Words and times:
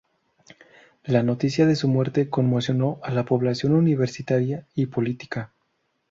La 1.03 1.21
noticia 1.21 1.67
de 1.67 1.75
su 1.75 1.87
muerte 1.87 2.27
conmocionó 2.27 2.97
a 3.03 3.11
la 3.11 3.23
población 3.23 3.73
universitaria 3.75 4.65
y 4.73 4.87
política. 4.87 5.53